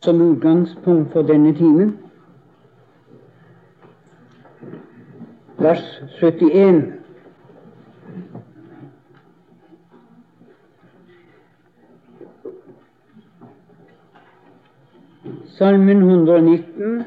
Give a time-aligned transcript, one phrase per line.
[0.00, 1.98] som utgangspunkt for denne timen.
[5.58, 6.92] Vers 71.
[15.46, 17.04] Salmen 119,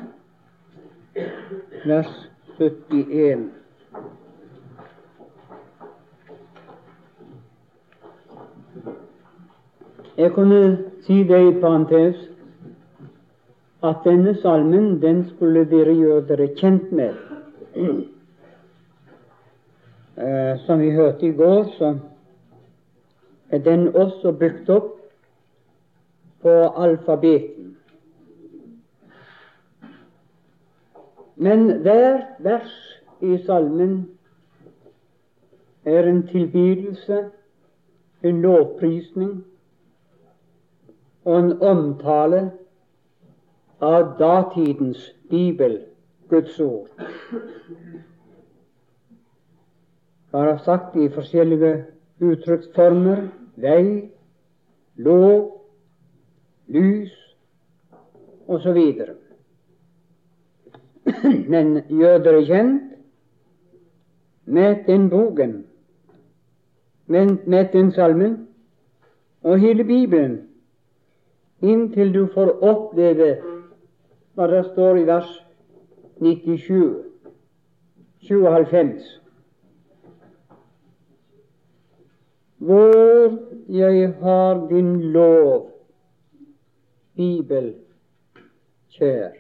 [1.86, 3.52] vers 71.
[10.18, 12.33] Jeg kunne si det i parentes
[13.84, 17.14] at denne salmen den skulle dere gjøre dere kjent med.
[20.18, 21.98] Eh, som vi hørte i går, så
[23.50, 24.90] er den også bygd opp
[26.42, 26.56] på
[26.86, 27.78] alfabeten.
[31.36, 32.74] Men hvert vers
[33.22, 34.10] i salmen
[35.86, 37.24] er en tilbydelse,
[38.24, 39.44] en lovprisning
[41.26, 42.52] og en omtale
[43.84, 45.80] av datidens Bibel,
[46.30, 46.88] Guds ord.
[50.34, 51.74] Jeg har sagt i forskjellige
[52.24, 53.28] uttrykksformer
[53.62, 54.10] vei,
[54.96, 55.50] lov,
[56.72, 57.12] lys
[58.48, 58.80] osv.
[61.52, 62.96] Men gjør dere kjent
[64.46, 65.60] med den boken,
[67.08, 68.40] med den salmen
[69.44, 70.40] og hele Bibelen
[71.64, 73.36] inntil du får oppleve
[74.34, 75.30] hva det står i vers
[76.22, 77.04] 97,
[78.22, 79.20] 97.
[82.58, 82.94] Hvor
[83.70, 85.70] jeg har din lov,
[87.16, 87.74] Bibel,
[88.90, 89.36] kjær.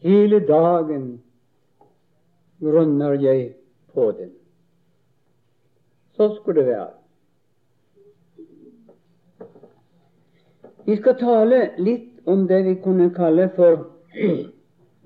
[0.00, 1.22] Hele dagen
[2.60, 3.54] grunner jeg
[3.94, 4.30] på den.
[6.16, 6.90] Så skulle det være.
[10.86, 13.86] Vi skal tale litt om det vi kunne kalle for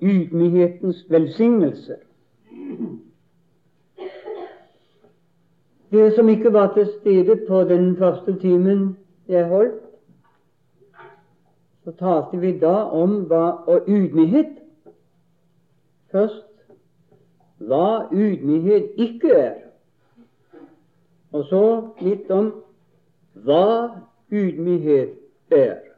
[0.03, 1.97] ydmykhetens velsignelse.
[5.91, 8.97] Dere som ikke var til stede på den første timen
[9.29, 9.81] jeg holdt,
[11.85, 14.57] så talte vi da om hva og ydmykhet
[16.11, 16.45] først
[17.59, 19.55] hva ydmykhet ikke er,
[21.33, 21.65] og så
[22.03, 22.51] litt om
[23.47, 23.67] hva
[24.33, 25.94] ydmykhet er.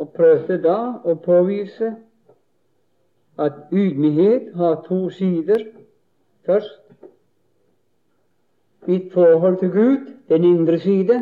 [0.00, 1.90] Og prøvde da å påvise
[3.40, 5.66] at ydmykhet har to sider.
[6.46, 6.80] Først
[8.88, 11.20] mitt forhold til Gud, den indre side.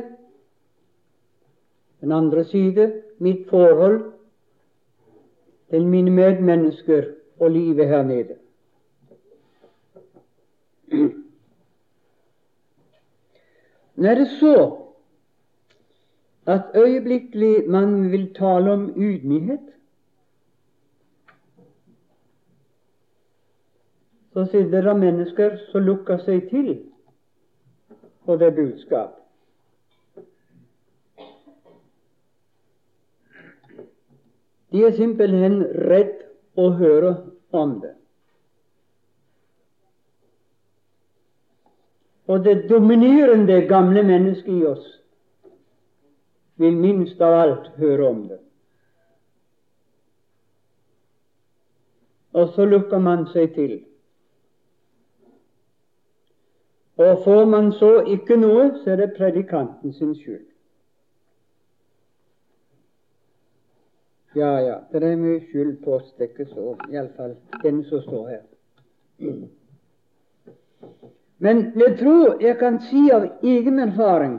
[2.01, 4.13] Den andre side mitt forhold
[5.71, 7.11] til mine medmennesker
[7.41, 8.37] og livet her nede.
[13.95, 14.88] Når det så
[16.49, 19.61] at øyeblikkelig man vil tale om ydmykhet,
[24.33, 26.71] så sitter det mennesker som lukker seg til
[28.25, 29.13] på det budskap.
[34.73, 36.17] De er simpelthen redd
[36.57, 37.15] å høre
[37.53, 37.93] om det.
[42.29, 44.98] Og det dominerende gamle mennesket i oss
[46.59, 48.41] vil minst av alt høre om det.
[52.39, 53.79] Og så lukker man seg til.
[56.99, 60.45] Og får man så ikke noe, så er det predikanten sin skyld.
[64.37, 68.03] Ja, ja, det er mye skyld på oss, det er ikke så, iallfall den som
[68.03, 68.43] står her.
[71.39, 74.37] Men jeg tror jeg kan si av egen erfaring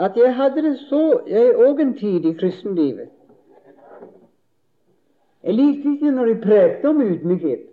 [0.00, 3.08] at jeg hadde det så jeg òg en tid i kristenlivet.
[5.44, 7.66] Jeg likte ikke når de prekte om ydmykhet.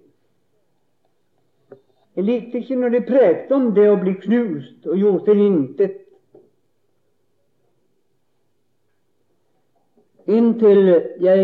[2.15, 5.97] Jeg likte ikke når de prekte om det å bli knust og gjort til intet.
[10.27, 10.83] Inntil
[11.23, 11.43] jeg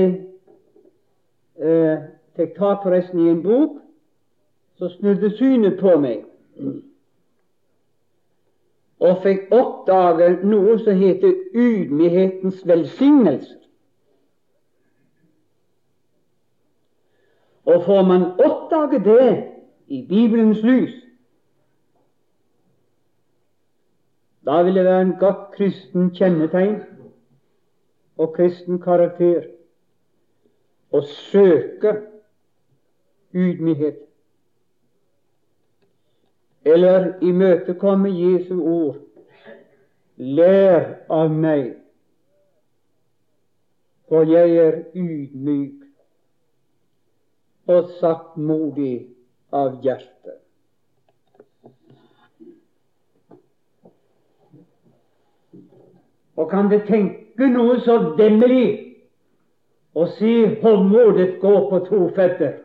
[1.64, 3.78] eh, fikk tak forresten i en bok,
[4.76, 6.26] så snudde synet på meg
[9.04, 13.58] og fikk oppdage noe som heter ydmykhetens velsignelse.
[17.68, 19.28] Og får man oppdage det
[19.88, 20.96] i Bibelens lys,
[24.46, 26.82] da vil det være en godt kristen kjennetegn
[28.20, 29.46] og kristen karakter
[30.92, 31.94] å søke
[33.34, 34.02] ydmykhet
[36.66, 38.96] eller imøtekomme Jesu ord.
[40.18, 41.74] Lær av meg,
[44.08, 45.82] for jeg er ydmyk
[47.68, 49.08] og saktmodig
[49.54, 50.38] av hjerte.
[56.38, 58.68] Og kan det tenke noe så demmelig
[59.94, 62.58] å si hovmodet gå på to føtter?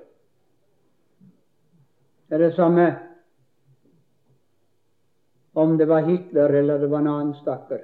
[2.29, 3.08] Det er det samme
[5.59, 7.81] om det var Hitler eller det var en annen stakkar.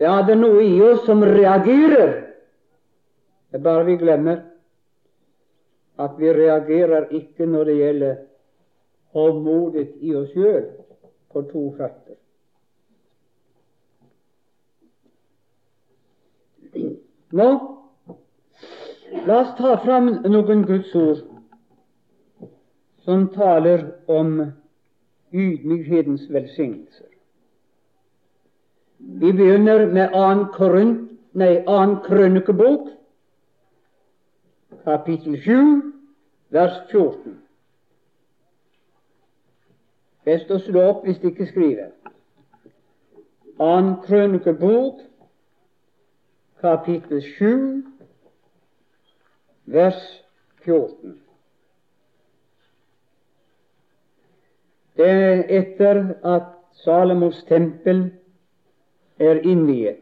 [0.00, 2.14] Det er noe i oss som reagerer.
[3.50, 4.38] Det er bare vi glemmer
[6.00, 8.14] at vi reagerer ikke når det gjelder
[9.12, 10.64] hovmodet i oss sjøl
[11.32, 12.16] på to føtter.
[17.36, 17.50] Nå,
[19.28, 21.22] la oss ta fram noen Guds ord
[23.04, 24.52] som taler om
[25.32, 27.06] ydmykhetens velsignelser.
[28.98, 30.52] Vi begynner med 2.
[30.52, 31.94] Korint, nei, 2.
[32.06, 32.88] Krønikebok,
[34.84, 35.82] kapittel 7,
[36.50, 37.38] vers 14.
[40.24, 41.90] Best å slå opp hvis de ikke skriver.
[43.58, 43.72] 2.
[44.06, 45.02] Krønikebok,
[46.62, 47.82] kapittel 7,
[49.74, 50.02] vers
[50.62, 51.18] 14.
[51.18, 51.22] Det er
[54.98, 56.42] etter at
[56.84, 58.12] Salomos tempel
[59.18, 59.96] er innviet.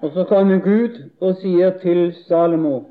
[0.00, 2.84] Og så kommer Gud og sier til Salomo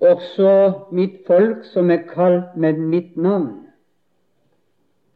[0.00, 3.64] Også mitt folk som er kalt med mitt navn,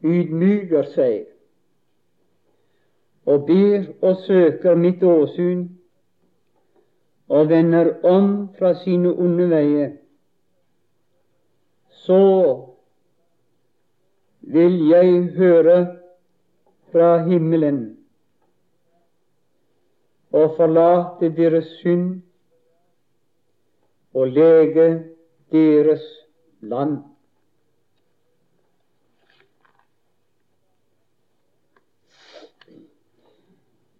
[0.02, 1.26] ydmyker seg
[3.28, 5.66] og ber og søker mitt åsyn
[7.30, 9.90] og vender om fra sine onde veier,
[12.02, 12.22] så
[14.40, 15.76] vil jeg høre
[16.90, 17.78] fra himmelen
[20.32, 22.22] og forlate deres synd
[24.14, 24.88] og lege
[25.52, 26.02] deres
[26.60, 26.98] land.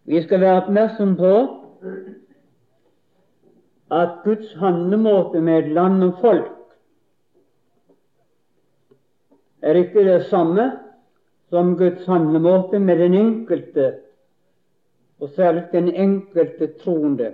[0.05, 1.35] Vi skal være oppmerksom på
[3.90, 6.56] at Guds handlemåte med land og folk
[9.62, 10.70] er ikke det samme
[11.50, 13.94] som Guds handlemåte med den enkelte,
[15.20, 17.32] og særlig den enkelte troende.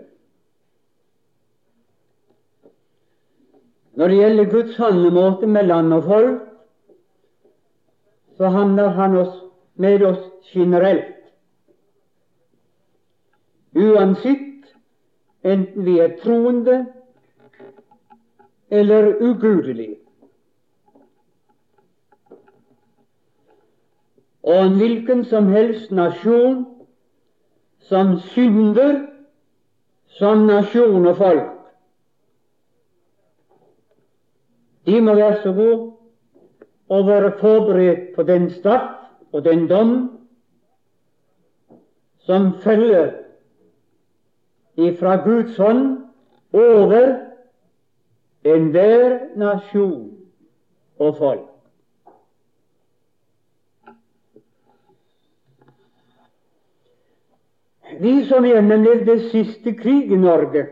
[3.96, 6.42] Når det gjelder Guds handlemåte med land og folk,
[8.36, 9.42] så handler Han oss,
[9.74, 11.14] med oss generelt.
[13.76, 14.55] Uansett
[15.46, 16.80] enten vi er troende
[18.70, 19.96] eller ugudelige.
[24.46, 26.64] og en hvilken som helst nasjon
[27.88, 29.00] som synder
[30.18, 31.52] som nasjon og folk.
[34.86, 35.80] De må være så gode
[36.94, 39.96] å være forberedt på den straff og den dom
[42.26, 43.10] som følger
[44.76, 45.98] ifra Guds hånd
[46.52, 47.12] over
[48.44, 50.10] enhver nasjon
[50.98, 51.52] og folk.
[58.00, 60.66] Vi som gjennomlevde siste krig i Norge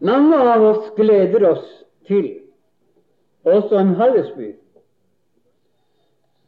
[0.00, 1.64] Mange av oss gleder oss
[2.08, 2.30] til,
[3.44, 4.54] også en Hallesby,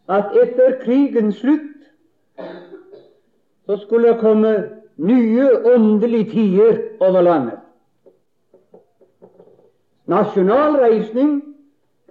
[0.09, 1.72] at etter krigens slutt
[3.67, 4.53] så skulle det komme
[4.97, 7.59] nye åndelige tider over landet.
[10.07, 11.43] Nasjonal reisning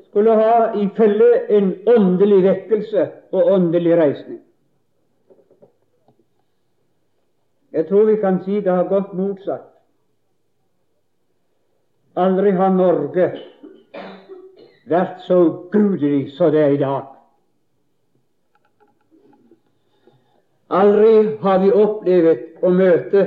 [0.09, 4.39] skulle ha i følge en åndelig vekkelse og åndelig reisning.
[7.71, 9.67] Jeg tror vi kan si det har gått motsatt.
[12.15, 13.29] Aldri har Norge
[14.91, 15.37] vært så
[15.71, 17.10] gudelig som det er i dag.
[20.71, 23.25] Aldri har vi opplevd å møte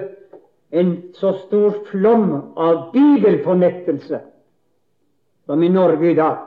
[0.74, 4.20] en så stor flom av bibelfornektelse
[5.44, 6.38] som i Norge i dag.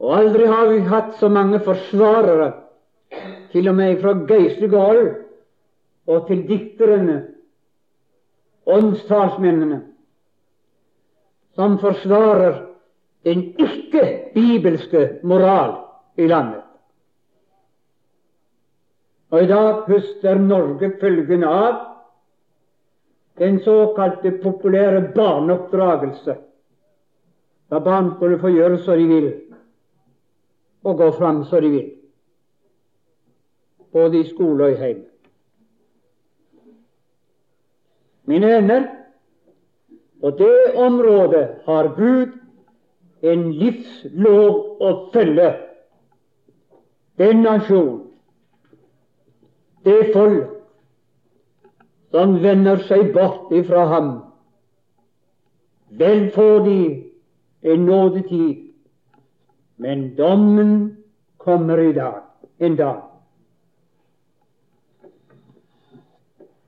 [0.00, 2.52] Og aldri har vi hatt så mange forsvarere
[3.50, 4.86] til og med fra geistlige
[6.06, 7.18] og til dikterne,
[8.70, 9.82] åndstalsmennene,
[11.58, 12.62] som forsvarer
[13.26, 15.76] den ikke-bibelske moral
[16.16, 16.69] i landet.
[19.30, 21.74] Og i dag høster Norge følgende av
[23.38, 26.34] den såkalte populære barneoppdragelse.
[27.70, 29.28] Da barn skulle få gjøre som de vil,
[30.84, 31.86] og gå fram som de vil,
[33.92, 35.06] både i skole og i hjem.
[38.26, 38.88] Mine venner,
[40.20, 42.36] på det området har Gud
[43.22, 45.48] en livslov å følge.
[47.18, 48.09] Den nasjon,
[49.84, 50.48] det folk
[52.10, 54.10] som vender seg bort ifra ham,
[55.90, 56.80] vel får de
[57.62, 58.66] en nådetid,
[59.76, 60.96] men dommen
[61.38, 62.20] kommer i dag,
[62.58, 63.00] en dag.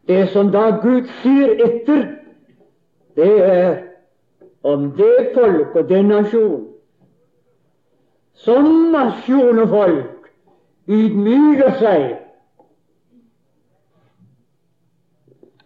[0.07, 2.07] Det som da Gud sier etter,
[3.16, 3.73] det er
[4.62, 6.69] om det folk og den nasjon
[8.35, 10.31] som nasjon og folk
[10.88, 12.07] ydmyker seg,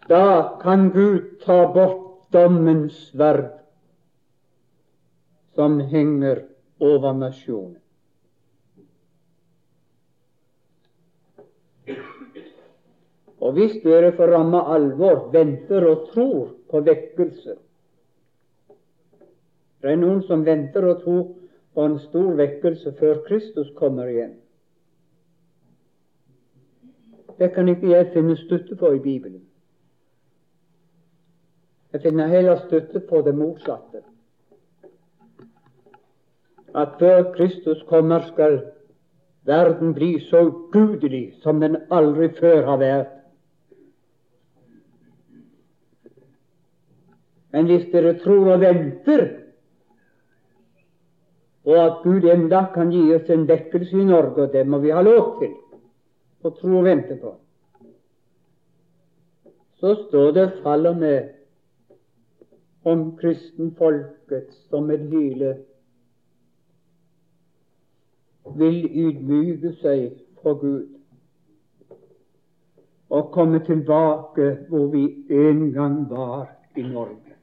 [0.07, 3.51] da kan Gud ta bort dommens verd
[5.55, 6.43] som henger
[6.79, 7.81] over nasjonen.
[13.37, 17.55] Og hvis dere for ramme alvor venter og tror på vekkelse
[19.81, 21.23] Det er noen som venter og tror
[21.77, 24.33] på en stor vekkelse før Kristus kommer igjen.
[27.37, 29.46] Det kan ikke jeg finne støtte på i Bibelen.
[31.93, 34.03] Jeg finner heller støtte på det motsatte.
[36.75, 38.59] At før Kristus kommer, skal
[39.47, 43.13] verden bli så gudelig som den aldri før har vært.
[47.55, 49.29] Men hvis dere tror og venter
[51.67, 54.93] og at Gud enda kan gi oss en vekkelse i Norge, og det må vi
[54.95, 55.55] ha lov til
[56.47, 57.33] å tro og vente på,
[59.81, 61.33] så står det faller med
[62.87, 65.55] om kristenfolket som en hyle
[68.55, 70.93] vil ydmyke seg for Gud
[73.09, 77.35] og komme tilbake hvor vi en gang var i Norge.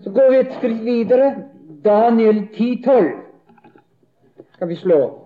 [0.00, 1.34] Så går vi et skritt videre.
[1.84, 3.10] Daniel 10,12
[4.52, 5.19] skal vi slå.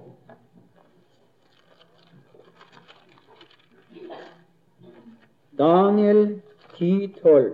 [5.59, 6.43] Daniel
[6.75, 7.53] 10,12.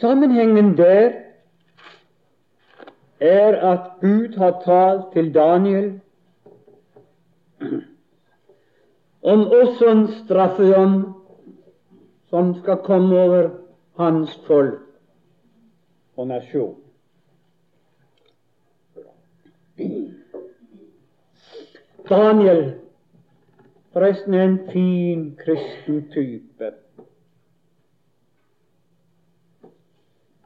[0.00, 1.12] Sammenhengen der
[3.20, 6.00] er at Gud har talt til Daniel
[9.22, 11.14] om også en straffedom
[12.30, 13.48] som skal komme over
[13.96, 14.80] hans folk
[16.16, 16.89] og nasjon.
[22.10, 22.62] Daniel
[23.92, 26.72] forresten er en fin kristen type.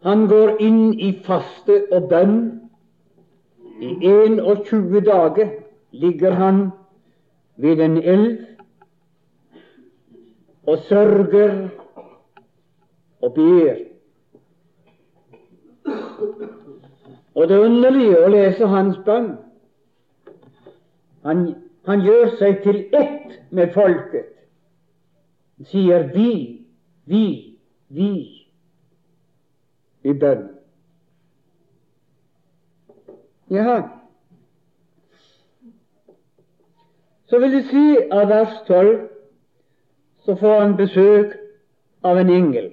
[0.05, 2.41] Han går inn i faste og bønn.
[3.81, 5.55] I 21 dager
[5.93, 6.61] ligger han
[7.57, 8.37] ved en elv
[10.67, 11.69] og sørger
[13.23, 13.94] og ber.
[17.35, 19.33] Og det er underlig å lese hans bønn.
[21.25, 21.47] Han,
[21.89, 24.31] han, gjør seg til ett med folket.
[25.57, 26.67] Han sier 'vi',
[27.07, 27.59] 'vi',
[27.91, 28.49] 'vi'
[30.05, 30.49] i bønn.
[33.51, 33.83] Ja,
[37.27, 39.09] så vil det si av vers 12
[40.25, 41.33] så får han besøk
[42.05, 42.73] av en engel.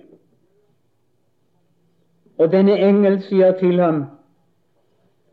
[2.38, 4.04] Og denne engel sier til ham,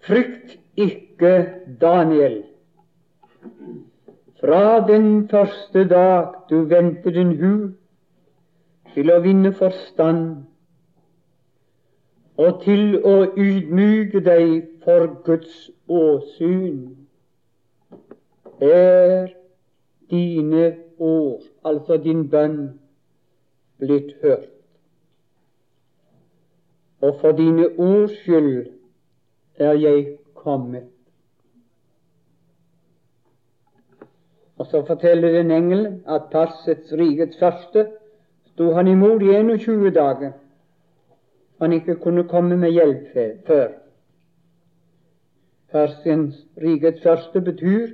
[0.08, 1.46] frykt ikke,
[1.80, 2.42] Daniel.
[4.40, 7.54] Fra den første dag du vendte din hu
[8.94, 10.22] til å vinne forstand
[12.38, 14.52] og til å ydmyke deg
[14.84, 16.94] for Guds åsyn,
[18.62, 19.34] er
[20.10, 22.78] dine ord, altså din bønn,
[23.82, 24.54] blitt hørt.
[27.02, 28.77] Og for dine ords skyld
[29.58, 30.86] er jeg kommet.
[34.58, 37.86] Og så forteller den engelen at Persets rikets første
[38.52, 40.32] sto han imot i 21 dager.
[41.60, 43.14] Han ikke kunne komme med hjelp
[43.46, 43.68] før.
[45.72, 47.88] Persiens rikets første betyr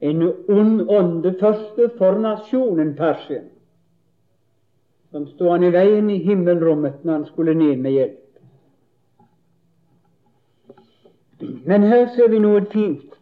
[0.00, 3.48] en ond ånde første for nasjonen Persien,
[5.10, 8.25] som sto han i veien i himmelrommet når han skulle ned med hjelp.
[11.40, 13.14] Men her ser vi noe fint.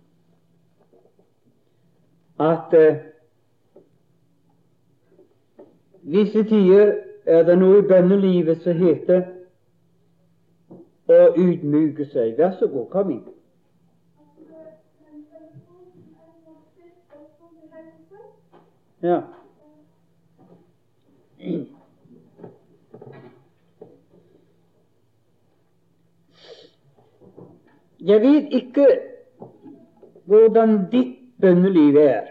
[2.41, 2.97] At eh,
[6.03, 6.95] visse tider
[7.27, 9.23] er det noe i bønnelivet som heter
[11.11, 12.37] å ydmyke seg.
[12.39, 13.25] Vær så god, kom inn.
[19.05, 19.21] Ja.
[28.05, 28.87] Jeg vet ikke
[30.29, 32.27] hvordan ditt bønneliv er,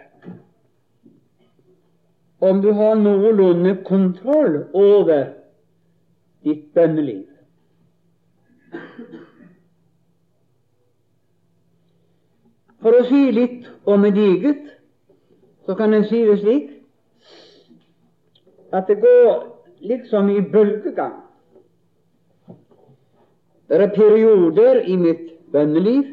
[2.41, 5.23] om du har noenlunde kontroll over
[6.45, 7.25] ditt bønneliv.
[12.83, 14.63] For å si litt om mitt eget,
[15.65, 16.71] så kan en si det slik
[18.73, 19.45] at det går
[19.89, 21.21] liksom i bølgegang.
[23.69, 26.03] Det er perioder i mitt bønneliv.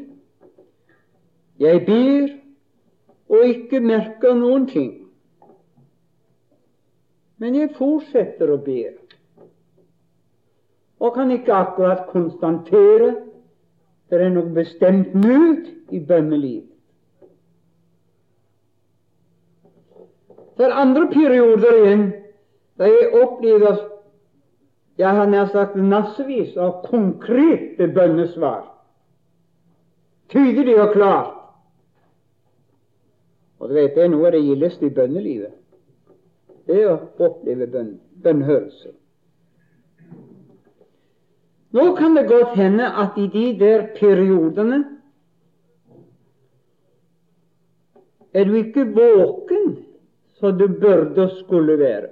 [1.59, 2.29] Jeg ber
[3.31, 4.91] og ikke merker noen ting.
[7.41, 8.81] Men jeg fortsetter å be,
[11.01, 13.15] og kan ikke akkurat konstatere
[14.11, 16.67] det er noe bestemt nød i bønnelivet.
[20.59, 22.03] For andre perioder igjen
[22.77, 23.79] da jeg opplever
[24.99, 28.67] jeg har nær sagt massevis av konkrete bønnesvar
[30.31, 31.37] tydelig og klart.
[33.59, 35.53] Og du vet, det er noe av det gildeste i bønnelivet.
[36.65, 38.95] Det er å oppleve bønn, bønnhørelse.
[41.71, 44.81] Nå kan det godt hende at i de der periodene
[48.33, 49.71] er du ikke våken
[50.39, 52.09] så du burde og skulle være.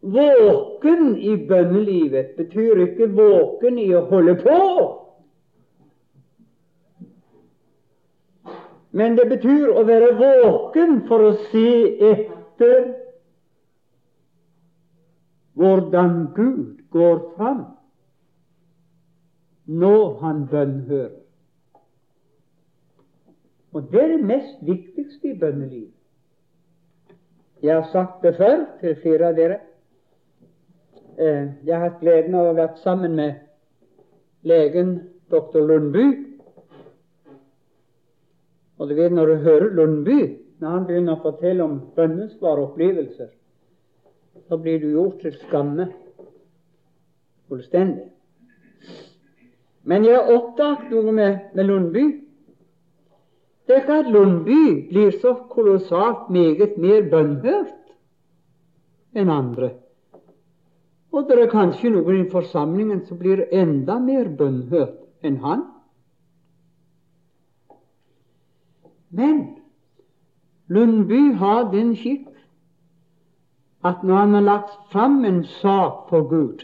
[0.00, 4.60] Våken i bønnelivet betyr ikke våken i å holde på.
[8.96, 11.68] Men det betyr å være våken for å se
[12.10, 12.88] etter
[15.60, 17.62] hvordan Gud går fram
[19.70, 21.16] når han bønnhører.
[23.70, 25.94] Og det er det mest viktigste i bønnelivet.
[27.62, 29.60] Jeg har sagt det før til flere av dere.
[31.20, 33.42] Eh, jeg har hatt gleden av å være sammen med
[34.48, 34.94] legen
[35.28, 36.04] doktor Lundby.
[38.80, 40.20] Og du vet, når du hører Lundby,
[40.62, 43.28] når han begynner å fortelle om bønnesvaropplevelser,
[44.48, 45.90] så blir du gjort til skamme
[47.50, 48.08] fullstendig.
[49.84, 52.06] Men jeg har oppdaget noe med, med Lundby.
[53.68, 57.92] Det er ikke at Lundby blir så kolossalt meget mer bønnhørt
[59.12, 59.74] enn andre.
[61.12, 65.64] Og det er kanskje noen i forsamlingen som blir enda mer bønnhørt enn han.
[69.10, 69.40] Men
[70.70, 72.28] Lundby har den skikk
[73.82, 76.62] at når han har lagt fram en sak for Gud,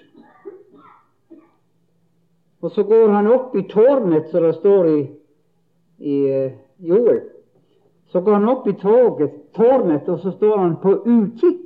[2.62, 5.00] og så går han opp i tårnet, som det står i,
[5.98, 7.20] i uh, Joel,
[8.12, 11.65] så går han opp i tårnet, og så står han på utkikk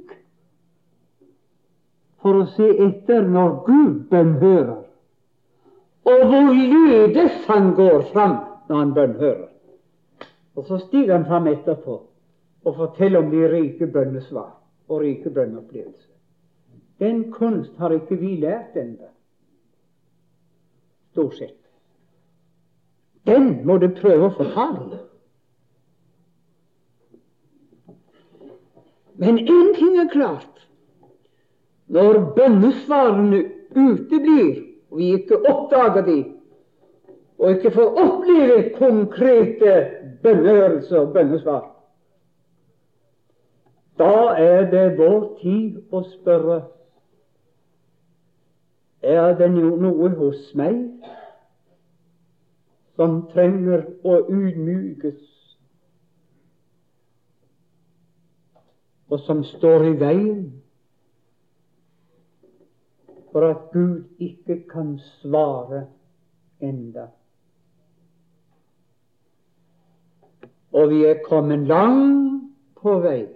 [2.22, 4.82] for å se etter når Gud bønnhører,
[6.10, 8.36] og hvor lydes han går fram
[8.68, 9.48] når han bønnhører.
[10.56, 12.00] Og så stiger han fram etterpå
[12.64, 14.50] og forteller om de rike bønnesvar
[14.90, 16.08] og rike bønneopplevelser.
[17.00, 19.08] Den kunst har ikke vi lært ennå,
[21.12, 21.56] stort sett.
[23.24, 25.00] Den må du prøve å fortale.
[29.20, 30.60] Men én ting er klart
[31.90, 33.40] når bønnesvarene
[33.74, 36.18] uteblir, og vi ikke oppdager de,
[37.38, 39.74] og ikke får oppleve konkrete
[40.22, 41.64] bønnehørelser og bønnesvar,
[43.98, 46.60] da er det vår tid å spørre
[49.02, 50.78] er det noe hos meg
[52.96, 55.20] som trenger å ydmykes,
[59.10, 60.42] og som står i veien
[63.32, 65.86] for at Gud ikke kan svare
[66.60, 67.06] enda.
[70.72, 73.26] Og vi er kommet langt på vei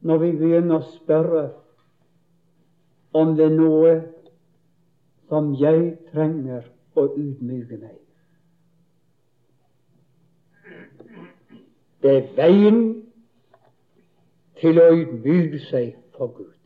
[0.00, 1.44] når vi begynner å spørre
[3.18, 3.94] om det er noe
[5.28, 7.96] som jeg trenger å ydmyke meg.
[12.02, 12.78] Det er veien
[14.60, 16.57] til å ydmyke seg for Gud.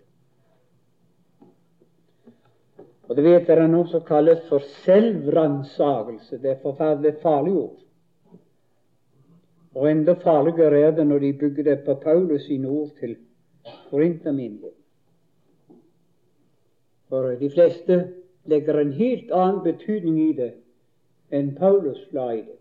[3.12, 6.38] Og det vet dere noe som kalles for selvransakelse.
[6.40, 7.83] Det er forferdelig farlig ord.
[9.77, 13.18] Og enda farligere er det når de bygger det på Paulus sine ord til
[13.90, 14.79] korintermenigheten.
[17.12, 18.01] For de fleste
[18.48, 20.48] legger en helt annen betydning i det
[21.37, 22.59] enn Paulus la i det.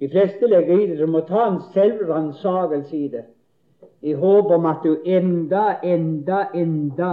[0.00, 3.26] De fleste legger i det Du må ta en selvransakelse i det,
[4.02, 7.12] i håp om at du enda, enda, enda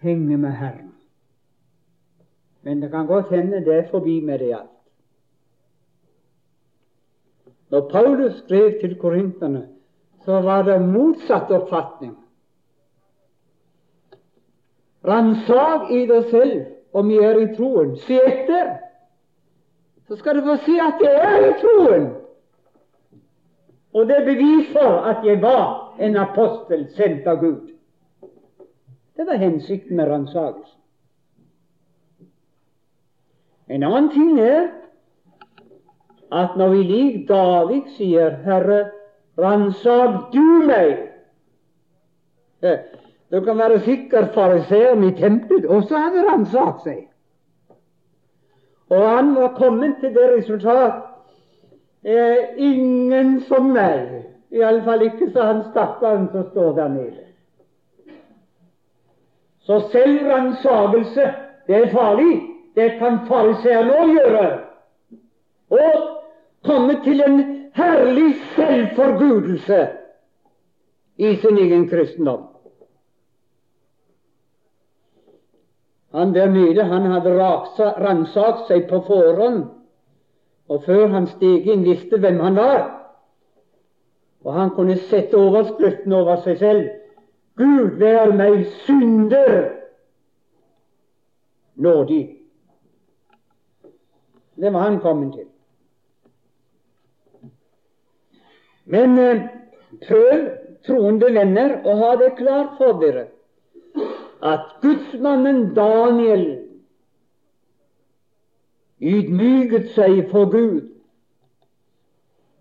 [0.00, 0.92] henger med Herren.
[2.62, 4.74] Men det kan godt hende det er forbi med det alt.
[7.70, 9.68] Når Paulus skrev til korinterne,
[10.24, 12.14] så var det motsatt oppfatning.
[15.04, 17.96] Ransak i deg selv om jeg er i troen.
[18.06, 18.70] Se etter,
[20.08, 22.08] så skal du få se at jeg er i troen.
[23.94, 27.70] Og det er bevis for at jeg var en apostel sendt av Gud.
[29.16, 30.74] Det var hensikten med ransakelsen.
[33.68, 34.70] En annen ting er
[36.32, 38.90] at når vi lik David sier 'Herre,
[39.38, 41.08] ransak du meg'
[42.62, 42.78] eh,
[43.30, 47.08] Du kan være sikker fariseeren i tempelet også hadde ransakt seg.
[48.88, 51.02] Og han var kommet til det resultat
[52.04, 54.24] eh, ingen som meg.
[54.50, 57.24] Iallfall ikke så han stakkaren som står der nede.
[59.60, 61.34] Så selvransakelse,
[61.66, 62.40] det er farlig.
[62.74, 64.44] Det kan fariseerne òg gjøre.
[65.70, 66.04] Og
[66.64, 67.40] komme til en
[67.74, 69.88] herlig selvforgudelse
[71.18, 72.46] i sin egen kristendom.
[76.14, 77.34] Han der nede han hadde
[78.00, 79.66] ransakt seg på forhånd,
[80.68, 82.97] og før han steg inn, visste hvem han var.
[84.46, 86.88] Og han kunne sette overskriften over seg selv
[87.58, 89.54] Gud vær meg synder
[91.74, 92.22] nådig.
[94.58, 95.48] Det var han kommet til.
[98.84, 99.42] Men eh,
[100.06, 100.46] prøv,
[100.86, 103.26] troende venner, å ha det klart for dere
[104.38, 106.44] at gudsmannen Daniel
[109.02, 110.86] ydmyket seg for Gud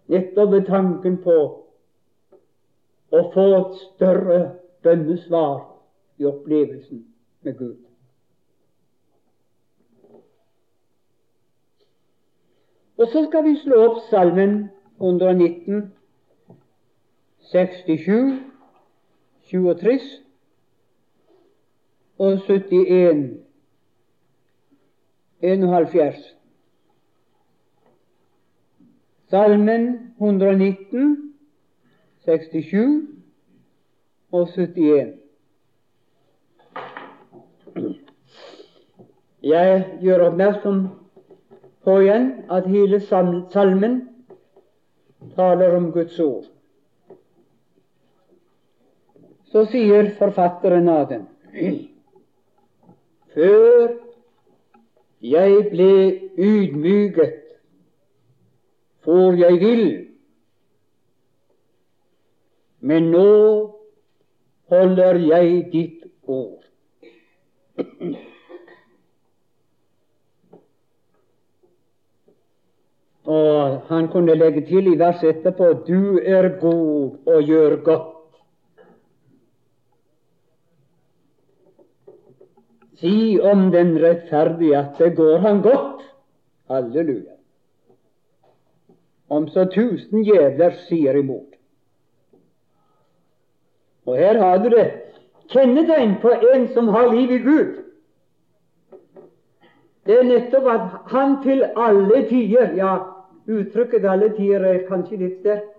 [0.10, 1.38] nettopp ved tanken på
[3.12, 4.40] å få et større
[4.84, 5.60] bønnesvar
[6.18, 7.06] i opplevelsen
[7.46, 7.78] med Gud.
[12.98, 14.58] Og så skal vi slå opp Salmen
[14.98, 15.92] 119
[17.52, 18.40] 67,
[19.42, 20.00] 37
[22.18, 23.40] og 71,
[25.42, 26.16] 71.
[29.30, 31.27] Salmen 119,
[32.28, 33.08] 67
[34.36, 35.14] og 71.
[39.48, 40.84] Jeg gjør oppmerksom
[41.88, 43.98] på igjen at hele salmen
[45.38, 46.46] taler om Guds ord
[49.52, 51.26] så sier forfatteren av den
[53.34, 53.94] Før
[55.22, 55.94] jeg ble
[56.38, 57.40] ydmyket,
[59.06, 59.84] for jeg vil,
[62.88, 63.30] men nå
[64.72, 66.64] holder jeg ditt ord.
[73.28, 78.14] Og han kunne legge til i verset etterpå du er god og gjør godt.
[82.98, 86.08] Si om den rettferdige at det går han godt.
[86.72, 87.36] Halleluja.
[89.30, 91.57] Om så tusen djevler sier imot.
[94.08, 94.86] Og her har du det
[95.52, 97.76] kjennetegn på en som har liv i Gud.
[100.08, 102.98] Det er nettopp at han til alle tider Ja,
[103.48, 105.74] uttrykket 'alle tider' er kanskje litt sterkt,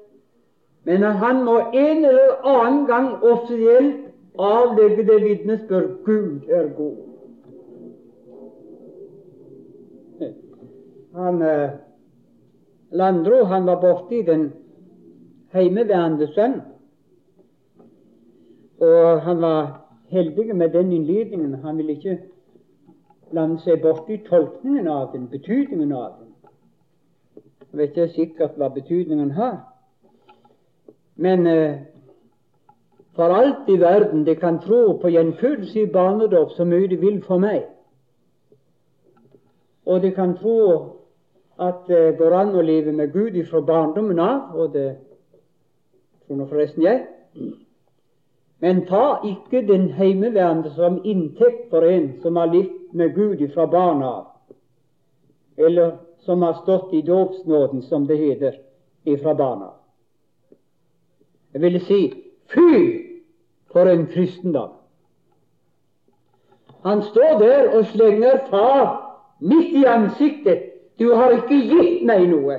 [0.85, 6.97] men at han må en eller annen gang offisielt avlegge det vitnesbyrd Gud er god.
[11.15, 11.71] Han, eh,
[12.91, 14.53] Landro han var borte i den
[15.53, 16.63] heimeværende sønn.
[18.81, 21.55] Og han var heldig med den innledningen.
[21.55, 22.19] Han ville ikke
[23.31, 26.29] blande seg borti tolkningen av den, betydningen av den.
[27.69, 29.59] Jeg vet ikke sikkert hva betydningen har.
[31.17, 31.81] Men eh,
[33.19, 37.19] for alt i verden de kan tro på gjenfødelse i barnedåp så mye de vil
[37.27, 37.67] for meg.
[39.87, 40.59] Og de kan tro
[41.59, 44.89] at det går an å leve med Gud ifra barndommen av, og det
[46.27, 47.07] tror nå forresten jeg.
[48.61, 53.67] Men ta ikke den heimeværende som inntekt for en som har levd med Gud fra
[53.67, 54.25] barna av,
[55.57, 55.93] eller
[56.27, 58.59] som har stått i dåpsnåden, som det heter,
[59.05, 59.71] ifra barna.
[61.53, 62.01] Jeg ville si
[62.51, 62.73] fy
[63.73, 64.71] for en kristendom!
[66.83, 70.63] Han står der og slenger far midt i ansiktet.
[70.99, 72.59] Du har ikke gitt meg noe.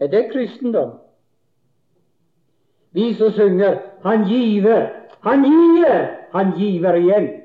[0.00, 0.96] Er det kristendom?
[2.98, 7.42] Vi som synger 'Han giver, han giver, han giver igjen'.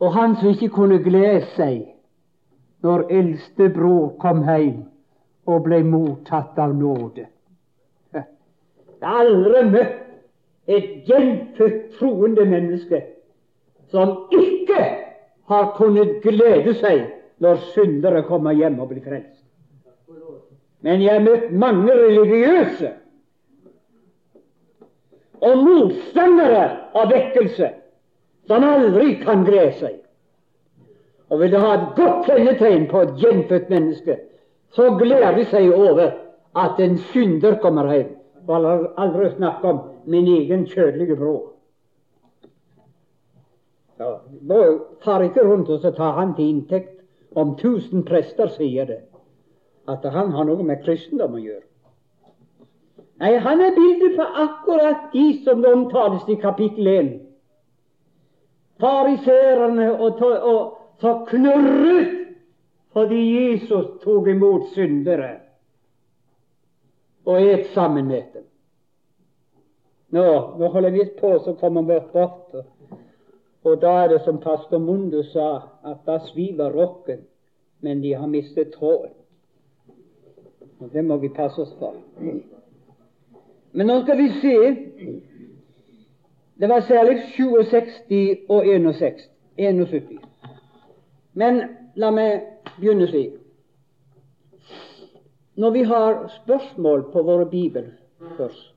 [0.00, 1.82] Og han som ikke kunne glede seg
[2.82, 4.84] når eldste bror kom hjem
[5.46, 7.26] og ble mottatt av nåde.
[8.14, 8.24] Jeg
[9.02, 10.00] har aldri møtt
[10.66, 13.02] et gjenfødt troende menneske
[13.90, 14.80] som ikke
[15.48, 17.04] har kunnet glede seg
[17.38, 19.44] når syndere kommer hjem og blir frelst.
[20.80, 22.94] Men jeg har møtt mange religiøse
[25.42, 27.68] og motstandere av vekkelse
[28.50, 29.98] som aldri kan gre seg.
[31.32, 34.18] Og vil du ha et godt kjennetegn på et gjenfødt menneske,
[34.76, 36.12] så gleder de seg over
[36.58, 38.12] at en synder kommer hjem.
[38.48, 38.66] Og
[38.98, 41.52] aldri snakket om min egen kjødelige bror.
[44.00, 44.60] Ja, nå
[45.04, 48.98] tar ikke rundt og så tar han til inntekt om tusen prester sier det,
[49.88, 51.64] at han har noe med kristendom å gjøre.
[53.22, 57.10] Nei, han er bildet på akkurat de som omtales i kapittel 1.
[58.82, 60.62] Fariserene og, og
[60.98, 62.18] så knurret
[62.92, 65.36] fordi Jesus tok imot syndere
[67.24, 68.44] og et sammen med dem.
[70.12, 70.24] Nå,
[70.58, 72.56] nå holder vi på, så kommer vi bort.
[73.62, 77.22] Og da er det som pastor Mundu sa, at da sviver rocken,
[77.80, 79.14] men de har mistet tråden.
[80.80, 81.94] Og Det må vi passe oss for.
[83.72, 84.56] Men nå skal vi se
[86.54, 89.30] Det var særlig 67 og 61.
[89.56, 90.18] 71.
[91.32, 91.62] Men
[91.96, 92.44] la meg
[92.76, 93.32] begynne slik.
[95.56, 97.90] Når vi har spørsmål på våre bibel
[98.36, 98.74] først,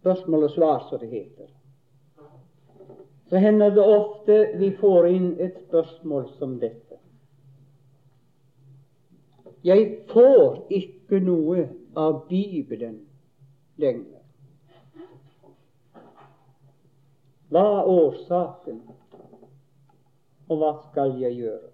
[0.00, 1.48] spørsmål og svar, som det heter,
[3.28, 6.98] så hender det ofte vi får inn et spørsmål som dette.
[9.64, 13.00] Jeg får ikke noe av Bibelen
[13.76, 14.20] lenger.
[17.52, 18.80] Hva er årsaken,
[20.48, 21.68] og hva skal jeg gjøre?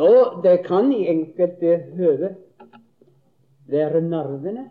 [0.00, 0.10] Nå,
[0.42, 2.34] det kan i enkelte høve
[3.70, 4.68] være nervene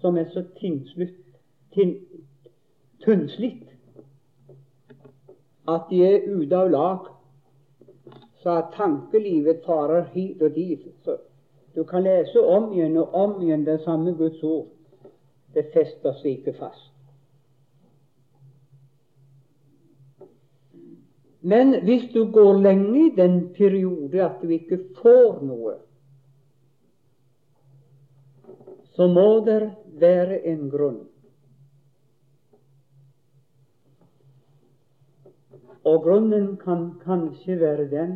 [0.00, 1.18] som er så tynnslitt
[5.72, 7.06] at de er ute av lag,
[8.42, 10.88] så at tankelivet farer hit og dit.
[11.74, 14.66] Du kan lese om igjen og om igjen det samme Guds ord.
[15.54, 16.90] Det fester seg ikke fast.
[21.42, 25.74] Men hvis du går lenge i den periode at du ikke får noe,
[28.94, 31.00] så må det være en grunn.
[35.82, 38.14] Og grunnen kan kanskje være den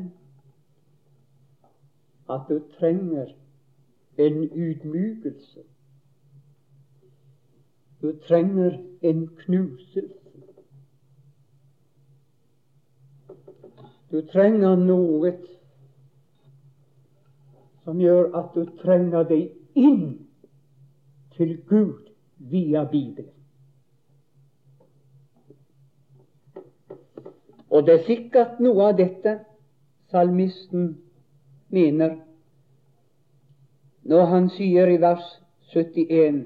[2.30, 3.32] at du trenger
[4.18, 5.60] en ydmykelse.
[8.02, 10.10] Du trenger en knuselse.
[14.10, 15.32] Du trenger noe
[17.84, 20.06] som gjør at du trenger deg inn
[21.36, 23.32] til Gud via Bibelen.
[27.70, 29.36] Og det er sikkert noe av dette
[30.10, 30.94] salmisten
[31.68, 32.16] mener
[34.06, 35.24] når han sier i vers
[35.72, 36.42] 71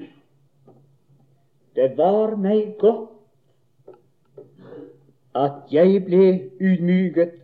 [1.77, 3.09] Det var meg godt
[5.37, 6.25] at jeg ble
[6.59, 7.37] ydmyket,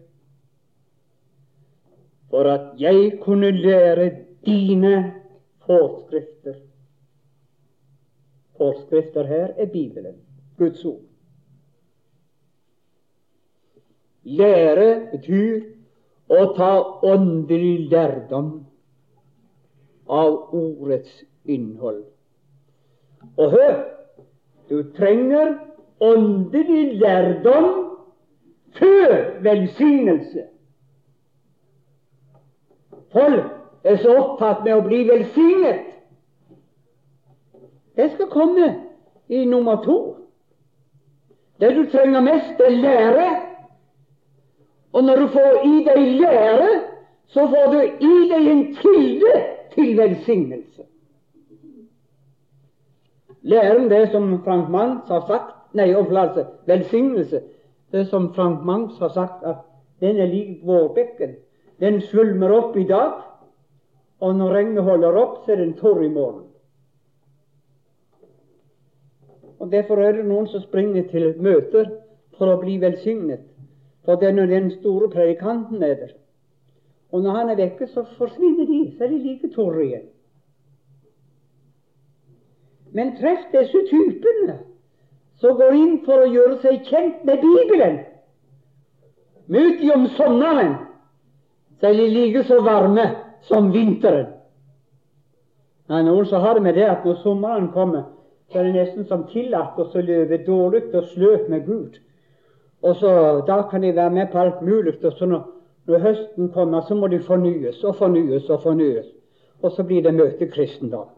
[2.31, 4.09] for at jeg kunne lære
[4.47, 4.95] dine
[5.67, 6.59] forskrifter.
[8.57, 10.17] Forskrifter her er Bibelen,
[10.59, 11.05] Guds ord.
[14.25, 15.61] Lære betyr
[16.27, 16.73] å ta
[17.07, 18.51] åndelig lærdom
[20.09, 22.05] av ordets innhold.
[23.37, 23.75] Og hør
[24.69, 25.55] du trenger
[26.01, 27.99] åndelig lærdom
[28.79, 30.45] før velsignelse.
[33.13, 33.45] Folk
[33.85, 35.85] er så opptatt med å bli velsignet.
[37.97, 38.73] Det skal komme
[39.29, 39.99] i nummer to.
[41.61, 43.29] Det du trenger mest, er lære.
[44.93, 46.69] Og når du får i deg lære,
[47.33, 50.87] så får du i deg en kilde til velsignelse.
[53.43, 56.47] Læren det som Frank Manns har sagt Nei, omflatelse.
[56.67, 57.41] Velsignelse.
[57.93, 59.57] Det som Frank Mangs har sagt, at
[60.01, 61.37] den er lik vårbekken.
[61.81, 63.13] Den svulmer opp i dag,
[64.21, 66.47] og når regnet holder opp, så er den tørr i morgen.
[69.59, 71.91] Og Derfor er det noen som springer til møter
[72.39, 73.45] for å bli velsignet.
[74.05, 76.13] For det er når den store predikanten er der.
[77.17, 78.93] Og når han er vekke, så forsvinner de.
[78.99, 80.03] Så er de like tørre igjen.
[82.93, 84.59] Men treff disse typene
[85.41, 87.97] som går inn for å gjøre seg kjent med Bibelen.
[89.49, 90.77] Møt de om sommeren,
[91.81, 93.09] så er de like så varme
[93.49, 94.29] som vinteren.
[95.89, 98.11] Er noen så har det med det at når sommeren kommer,
[98.53, 102.01] så er det nesten som tillatt å løpe dårlig og sløvt med Gud.
[102.85, 103.13] Og så
[103.47, 105.05] Da kan de være med på alt mulig.
[105.05, 105.56] og så når,
[105.87, 109.07] når høsten kommer, så må de fornyes og fornyes og fornyes.
[109.63, 111.09] Og så blir det møtekristendom.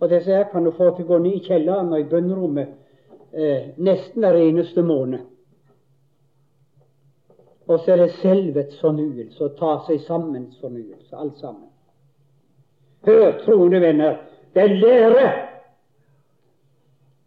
[0.00, 2.74] Og disse her kan du få til å gå ned i kjelleren og i bønnerommet
[3.32, 5.26] eh, nesten hver eneste måned.
[7.66, 11.70] Og så er det selvets fornyelse og ta seg sammens fornyelse, alt sammen.
[13.06, 14.18] Hør, troende venner,
[14.54, 15.30] det er lære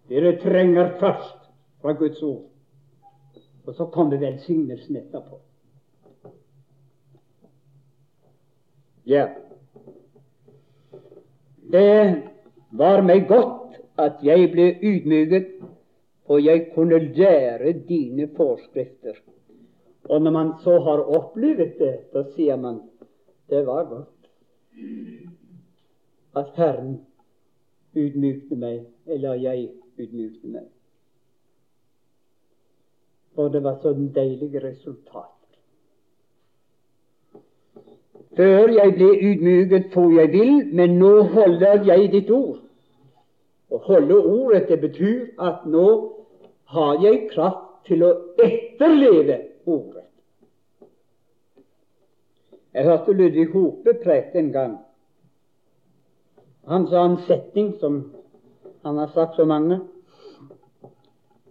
[0.09, 1.49] dere trenger først
[1.81, 2.45] fra Guds ord.
[3.65, 5.41] Og så kommer velsignelsen etterpå.
[9.07, 9.27] Ja.
[11.71, 12.21] Det
[12.69, 15.53] var meg godt at jeg ble ydmyket,
[16.27, 19.15] og jeg kunne lære dine forskrifter.
[20.09, 22.81] Og når man så har opplevd det, da sier man
[23.47, 24.27] det var godt
[26.35, 26.99] at Herren
[27.95, 30.67] ydmykte meg, eller jeg ydmykte meg.
[33.39, 35.37] Og det var sånn deilig resultater.
[38.38, 42.60] Før jeg ble ydmyket for jeg vil, men nå holder jeg ditt ord.
[43.73, 45.88] Å holde ordet, det betyr at nå
[46.73, 48.12] har jeg kraft til å
[48.43, 50.04] etterleve ordet.
[52.78, 54.78] Jeg hørte Ludvig Hope preke en gang.
[56.69, 58.04] Han sa en setning som
[58.84, 59.80] han har sagt så mange,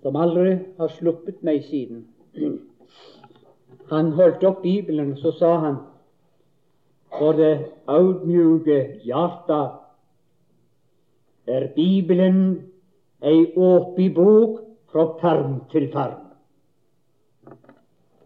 [0.05, 2.05] som aldri har sluppet meg siden.
[3.91, 5.83] Han holdt opp Bibelen, og så sa han
[7.19, 7.55] for det
[7.87, 9.61] audmjuke hjarta
[11.47, 12.41] er Bibelen
[13.23, 14.61] ei åpen bok
[14.93, 16.23] fra perm til perm.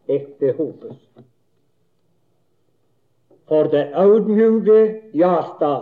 [0.09, 0.99] Ekte Hopes.
[3.49, 5.73] For det audmjuke hjarta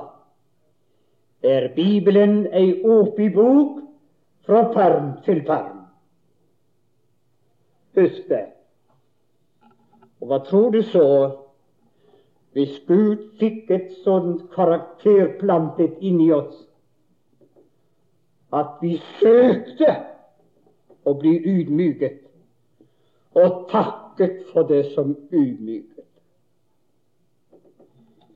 [1.42, 3.83] er Bibelen ei åpen bok
[4.47, 5.85] fra perm til perm.
[7.97, 8.47] Husk det.
[10.21, 11.05] Og hva tror du så
[12.52, 16.64] hvis Gud fikk et sånt karakter plantet inni oss
[18.56, 19.90] at vi søkte
[21.04, 22.24] å bli ydmyket,
[23.37, 26.06] og takket for det som ydmyket?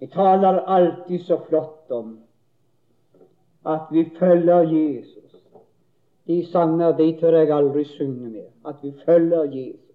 [0.03, 2.18] Vi taler alltid så flott om
[3.64, 5.37] at vi følger Jesus.
[6.27, 8.48] De sanger de tør jeg aldri synge med.
[8.66, 9.92] At vi følger Jesus.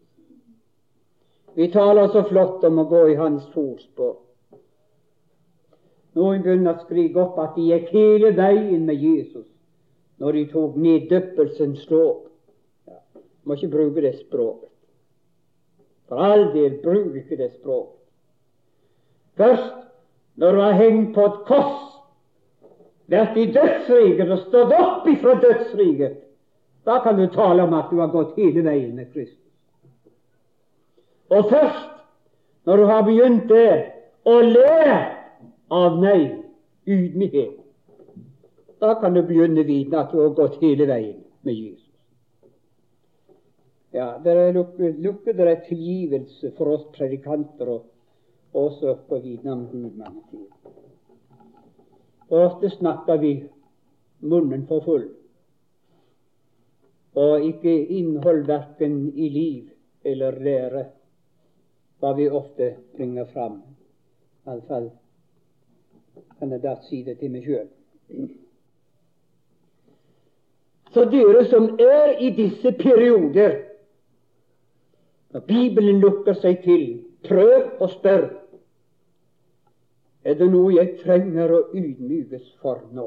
[1.58, 4.20] Vi taler så flott om å gå i hans fotspor.
[6.14, 9.48] Noen begynner å skrike opp at de gikk hele veien med Jesus
[10.22, 12.28] når de tok neddøppelsens lov.
[12.86, 13.00] Ja,
[13.42, 14.70] må ikke bruke det språket.
[16.06, 17.98] For all del, bruk ikke det språket.
[19.42, 19.74] Først
[20.38, 21.84] når du har hengt på et kors
[23.10, 26.22] vært i dødsriket og stått opp ifra dødsriket,
[26.86, 29.47] da kan du tale om at du har gått hele veien med Kristus.
[31.30, 31.94] Og først
[32.68, 33.92] når du har begynt det,
[34.28, 35.14] og lært
[35.72, 36.26] av meg
[36.88, 37.54] ydmykhet,
[38.84, 41.86] da kan du begynne å vite at du har gått hele veien med Jesus.
[43.96, 47.88] Ja, det er lukket, lukket der er tilgivelse for oss predikanter og
[48.52, 50.04] også på å om Gud
[52.30, 53.32] ofte snakker vi
[54.20, 55.08] munnen for full,
[57.16, 59.70] og ikke innhold verken i liv
[60.04, 60.86] eller lære,
[62.00, 63.62] hva vi ofte bringer fram.
[64.48, 64.90] Iallfall
[66.40, 67.70] kan jeg da si det til meg sjøl.
[70.94, 73.58] Så dere som er i disse perioder,
[75.34, 76.86] når Bibelen lukker seg til,
[77.28, 78.48] prøv å spørre
[80.28, 83.06] er det noe jeg trenger å ydmykes for nå,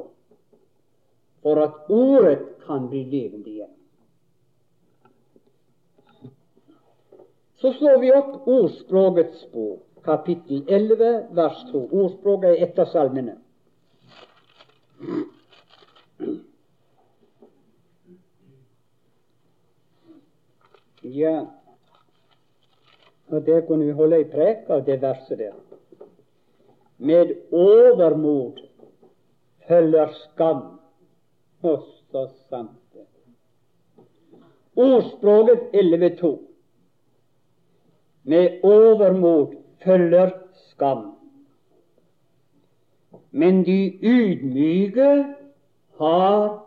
[1.45, 3.75] for at ordet kan bli levende igjen.
[7.61, 11.83] Så slår vi opp Ordspråkets bok, kapittel 11, vers 2.
[11.93, 13.37] Ordspråket er et av salmene.
[21.05, 21.37] Ja,
[23.29, 25.55] og det kunne vi holde ei prek av det verset der.
[26.97, 28.61] Med overmod
[29.69, 30.69] følger skam.
[31.63, 33.05] Og så sant det.
[34.81, 36.39] Ordspråket 11.2.
[38.25, 39.55] Med overmot
[39.85, 40.31] følger
[40.71, 41.17] skam.
[43.31, 45.35] Men de ydmyke
[45.99, 46.67] har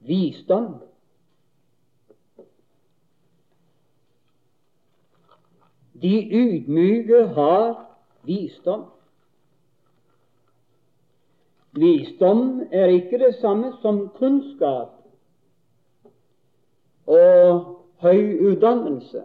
[0.00, 0.74] visdom.
[6.02, 7.86] De ydmyke har
[8.24, 8.84] visdom.
[11.76, 14.92] Visdom er ikke det samme som kunnskap
[17.06, 17.64] og
[18.00, 19.22] høy utdannelse.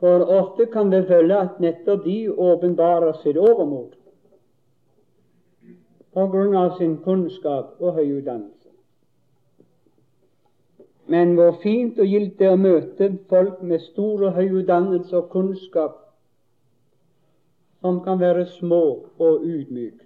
[0.00, 3.94] For ofte kan vi føle at nettopp de åpenbarer sitt overmot
[6.18, 8.70] av sin kunnskap og høy utdannelse.
[11.06, 15.16] Men hvor fint og gildt det er å møte folk med stor og høy utdannelse
[15.16, 15.96] og kunnskap,
[17.80, 18.82] som kan være små
[19.18, 20.04] og ydmyke.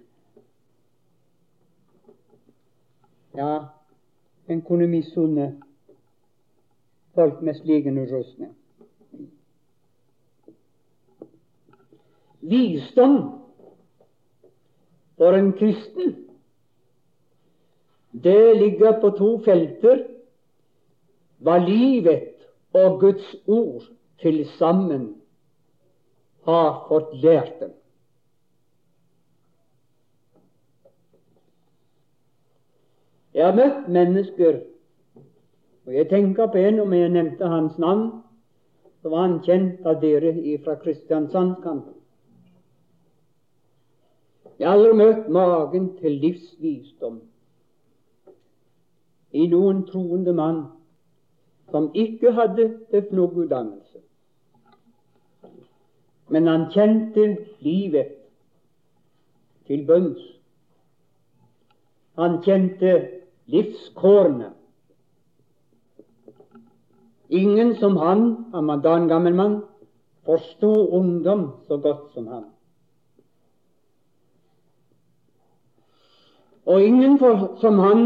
[3.33, 3.65] Ja,
[4.47, 5.55] en kunne misunne
[7.15, 8.53] folk med slik en utrustning.
[12.43, 13.17] Visdom
[15.17, 16.15] for en kristen,
[18.11, 20.03] det ligger på to felter
[21.43, 22.33] hva livet
[22.75, 23.87] og Guds ord
[24.21, 25.07] til sammen
[26.47, 27.71] har fått lært dem.
[33.33, 34.59] Jeg har møtt mennesker,
[35.87, 38.09] og jeg tenker på en om jeg nevnte hans navn,
[39.01, 42.02] så var han kjent av dere fra Kristiansandskampen.
[44.63, 47.17] Jeg har aldri møtt magen til livsvisdom
[49.35, 50.61] i noen troende mann
[51.73, 53.99] som ikke hadde teologutdannelse.
[56.31, 57.25] Men han kjente
[57.65, 58.15] livet
[59.67, 60.23] til bunns.
[62.15, 62.95] Han kjente
[63.51, 64.53] livskårene.
[67.27, 69.61] Ingen som han, han var da en gammel mann,
[70.23, 72.52] forsto ungdom så godt som han.
[76.65, 78.03] Og ingen for, som han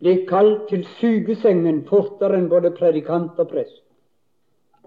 [0.00, 3.82] ble kalt til sugesengen fortere enn både predikant og prest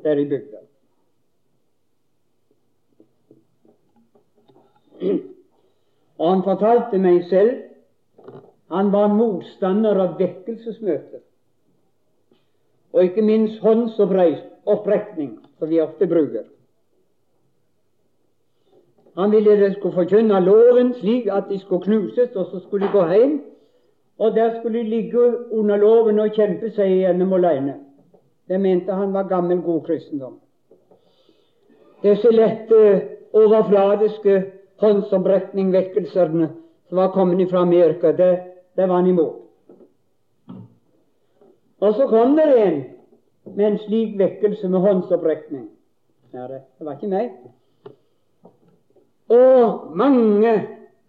[0.03, 0.61] der i bygda.
[6.19, 7.53] Og han fortalte meg selv
[8.73, 11.21] han var motstander av vekkelsesmøter,
[12.93, 16.47] og ikke minst håndsopprekning, som vi ofte bruker.
[19.17, 22.91] Han ville de skulle forkynne loven slik at de skulle knuses, og så skulle de
[22.91, 23.41] gå hjem
[24.17, 27.75] og der skulle de ligge under loven og kjempe seg igjennom alene.
[28.47, 30.39] Det mente han var gammel, god kristendom.
[32.03, 32.79] Disse lette,
[33.33, 34.43] overfladiske
[34.81, 36.49] håndsopprekningvekkelsene
[36.89, 38.39] som var kommet fra Amerika, det,
[38.75, 39.39] det var han imot.
[41.81, 42.83] Og så kom det en
[43.55, 45.69] med en slik vekkelse med håndsopprekning.
[46.33, 47.31] Ja, det var ikke meg.
[49.29, 50.67] Og mange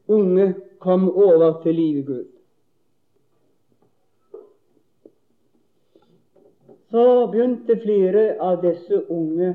[0.08, 2.24] unge kom over til livet Gud.
[6.94, 9.48] så begynte flere av disse unge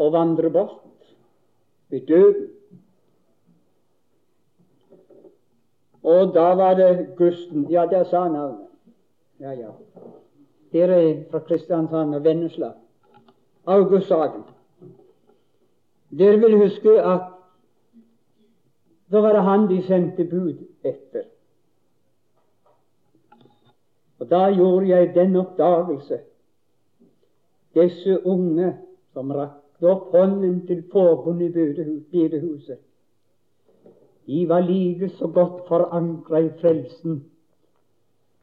[0.00, 1.10] å vandre bort
[1.92, 2.46] ved døden.
[6.08, 8.70] Og da var det Gusten Ja, der sa navnet.
[9.36, 9.74] Ja, ja.
[10.72, 12.72] Dere er fra Kristiansand og Vennesla.
[13.68, 14.46] August Sagen.
[16.10, 17.20] Dere vil huske at
[19.12, 21.24] da var det han de sendte bud etter.
[24.18, 26.18] Og da gjorde jeg den oppdagelse
[27.74, 28.72] disse unge
[29.12, 32.78] som rakte opp hånden til forbundet i bedehuset,
[34.26, 37.22] de var like så godt forankra i frelsen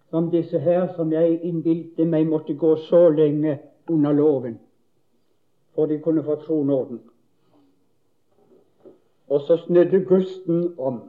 [0.09, 3.59] som disse her som jeg innbilte meg måtte gå så lenge
[3.89, 4.57] under loven
[5.75, 7.01] for de kunne få tronåden.
[9.29, 11.01] Og så snudde gusten om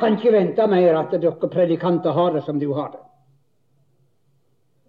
[0.00, 3.04] Kan ikke vente mer at dere predikanter har det som du har det.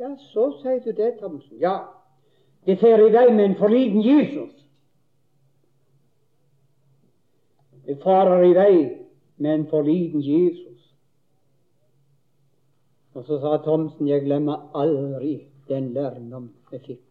[0.02, 1.60] Ja, så sier du det, Thomsen.
[1.62, 1.76] Ja,
[2.66, 4.56] det fer i vei med en forliten Jesus.
[7.86, 8.74] Det farer i vei
[9.38, 10.88] med en forliten Jesus.
[13.14, 15.36] Og så sa Thomsen, jeg glemmer aldri
[15.70, 17.06] den lærdom jeg fikk.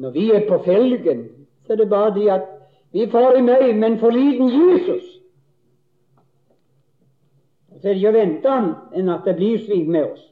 [0.00, 1.26] Når vi er på felgen,
[1.66, 2.48] så er det bare det at
[2.92, 5.04] vi får i meg med en forliten Jesus.
[7.80, 8.58] Så er det ikke å vente
[8.96, 10.29] enn at det blir slik med oss.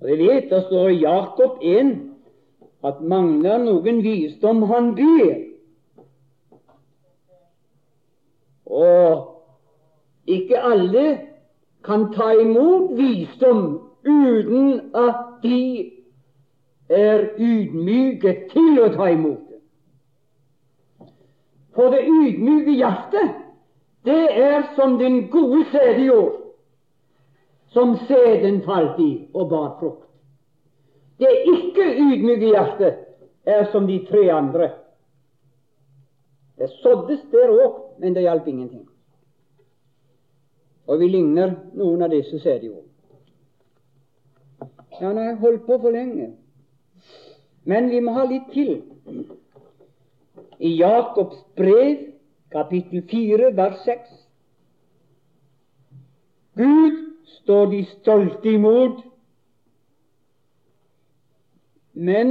[0.00, 1.92] Og Vi vet det står i Jakob 1
[2.84, 5.36] at mangler noen visdom, han ber.
[8.66, 9.28] Og
[10.26, 11.06] ikke alle
[11.84, 13.62] kan ta imot visdom
[14.02, 15.92] uten at de
[16.90, 19.60] er ydmyke til å ta imot det.
[21.74, 23.38] For det ydmyke hjertet,
[24.04, 26.41] det er som den gode sædjord
[27.72, 30.08] som sæden falt i og bar frukt.
[31.18, 32.94] Det ikke ydmyke hjertet
[33.46, 34.70] er som de tre andre.
[36.58, 38.88] Det såddes der òg, men det hjalp ingenting.
[40.86, 42.84] Og vi ligner noen av disse sædjord.
[45.00, 46.32] Ja, nå har jeg holdt på for lenge.
[47.64, 48.82] Men vi må ha litt til.
[50.58, 51.96] I Jakobs brev,
[52.52, 54.18] kapittel 4, vers 6
[56.56, 59.02] Gud står de stolte imot,
[61.92, 62.30] men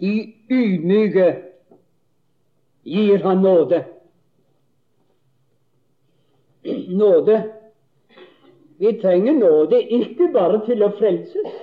[0.00, 0.12] de
[0.50, 1.28] ydmyke
[2.82, 3.84] gir han nåde.
[6.88, 7.42] Nåde.
[8.78, 11.56] Vi trenger nåde ikke bare til å frelses,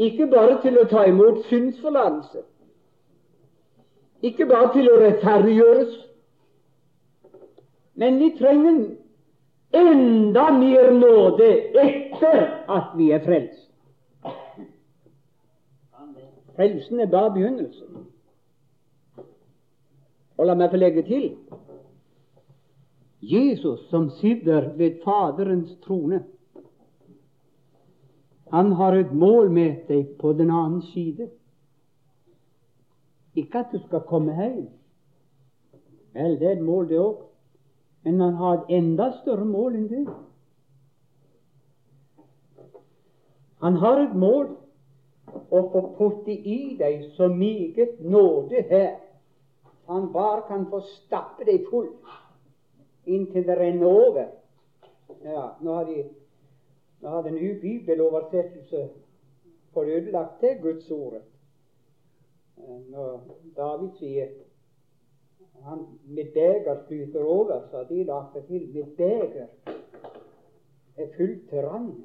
[0.00, 2.46] ikke bare til å ta imot synsforlatelse,
[4.24, 5.92] ikke bare til å rettferdiggjøres,
[8.00, 8.80] men vi trenger
[9.72, 11.48] enda mer nåde
[11.82, 13.70] etter at vi er frelst.
[16.56, 18.06] Frelsen er bare begynnelsen.
[20.36, 21.30] Og la meg få legge til
[23.22, 26.24] Jesus som sitter ved Faderens trone,
[28.52, 31.30] han har et mål med deg på den annen side.
[33.34, 34.66] Ikke at du skal komme hjem.
[36.12, 37.22] Vel, det er et mål, det òg.
[38.02, 40.02] Men han har et enda større mål enn det.
[43.62, 44.48] Han har et mål
[45.32, 48.96] å få putte i deg så meget nåde her
[49.86, 51.88] han bare kan få stappe deg full
[53.04, 54.28] inntil det renner over.
[55.24, 56.04] Ja, nå har de
[57.02, 58.84] nå har den nye bibeloversettelse
[59.74, 61.22] fått ødelagt det Guds ordet.
[62.90, 63.20] Når
[63.56, 64.28] David sier
[65.60, 68.68] han, mitt beger flyter over, sa de lagde til.
[68.74, 69.46] Mitt beger
[70.96, 72.04] er fullt til randen.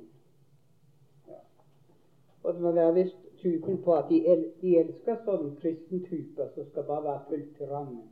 [2.43, 6.48] Og det må være visst typen på at de, el de elsker sånne kristne typer
[6.56, 8.06] som skal bare være fullt til randen.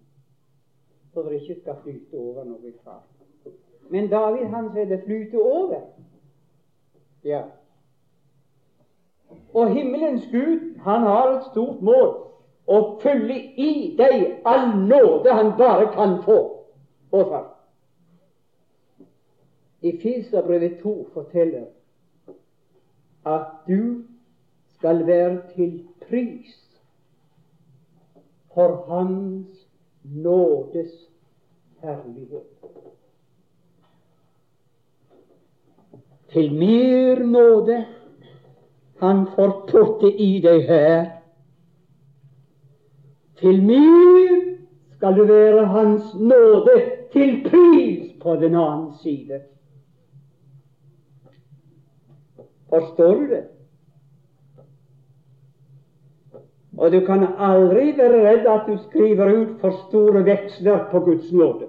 [1.13, 2.99] Så det ikke skal flyte over noe fra.
[3.89, 5.81] Men David han sier det flyter over.
[7.23, 7.43] Ja.
[9.53, 12.11] Og himmelens Gud, han har et stort mål
[12.67, 16.39] og fylle i deg all nåde han bare kan få.
[17.09, 17.51] Hvorfor?
[19.81, 21.65] I Fiserbrevet 2 forteller
[23.25, 24.03] at du
[24.77, 26.81] skal være til pris
[28.53, 29.67] for Hans
[30.03, 30.91] nådes
[31.81, 32.43] herlighet.
[36.31, 37.85] Til mer nåde
[38.99, 41.05] han får putte i deg her.
[43.39, 44.57] Til mye
[44.95, 46.77] skal du være Hans nåde
[47.11, 49.41] til pris på den annen side.
[52.69, 53.43] Forstår du det?
[56.77, 61.31] Og du kan aldri være redd at du skriver ut for store veksler på Guds
[61.31, 61.67] nåde.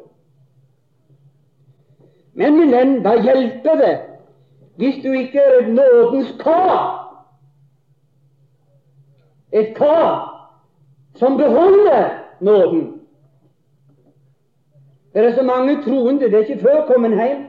[2.34, 3.96] Men min venn, hva hjelper det
[4.76, 7.02] hvis du ikke er et nådens kar?
[9.52, 10.35] Et kar
[11.16, 12.08] som beholder
[12.40, 12.92] nåden.
[15.12, 17.44] Det er så mange troende det er ikke før kommet hjem,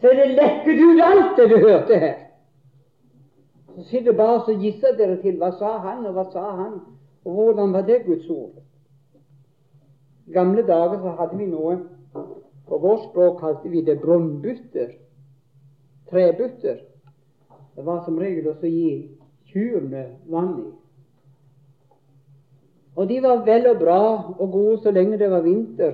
[0.00, 2.14] så er det lekket ut alt det du hørte her.
[3.74, 6.78] Så sitter bare og gisser dere til hva sa han, og hva sa han,
[7.24, 8.62] og hvordan var det Guds ord?
[10.26, 11.78] I gamle dager så hadde vi noe
[12.68, 14.90] På vårt språk kalte vi det brunnbutter,
[16.10, 16.76] Trebutter.
[17.76, 18.90] Det var som regel også å gi
[19.52, 20.68] kyrne vann i.
[22.98, 24.02] Og de var vel og bra
[24.38, 25.92] og gode så lenge det var vinter.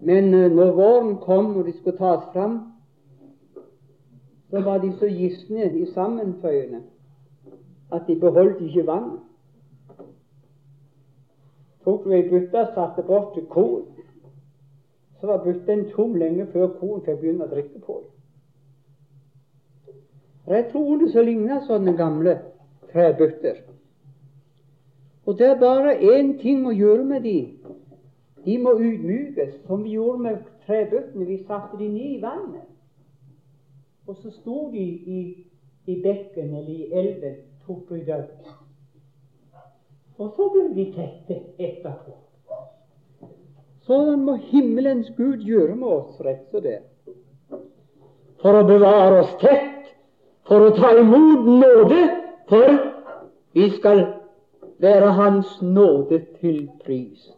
[0.00, 2.56] Men eh, når våren kom og de skulle tas fram,
[4.50, 6.82] så var de så gisne i sammenføyene
[7.92, 9.10] at de beholdt ikke vann.
[11.84, 13.86] Tok du ei bytte satte bort til korn,
[15.20, 18.12] så var bytten tom lenge før korn fikk begynne å drikke på det.
[20.50, 22.40] Det er troende som ligner sånne gamle
[22.90, 23.69] trebytter.
[25.26, 27.38] Og det er bare én ting å gjøre med de.
[28.44, 31.26] De må utmykes, som vi gjorde med trebøttene.
[31.28, 32.66] Vi satte de ned i vannet.
[34.08, 35.20] Og så sto de i,
[35.86, 38.32] i bekken eller i elven, tok i død.
[40.20, 42.16] Og så ble de tette etterpå.
[43.88, 46.80] Sånn må himmelens Gud gjøre med oss rett og det.
[48.40, 49.92] For å bevare oss tett,
[50.48, 52.00] for å ta imot nåde,
[52.48, 52.80] for
[53.56, 54.02] vi skal
[54.80, 57.30] være Hans nåde til pris.